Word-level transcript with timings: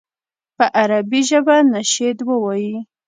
په 0.57 0.65
عربي 0.81 1.21
ژبه 1.29 1.55
نشید 1.73 2.17
ووایي. 2.27 2.75